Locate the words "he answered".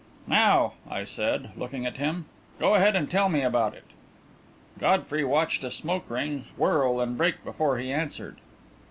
7.77-8.37